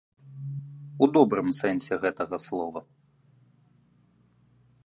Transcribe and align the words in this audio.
У 1.05 1.07
добрым 1.17 1.47
сэнсе 1.59 1.93
гэтага 2.05 2.35
слова. 2.47 2.79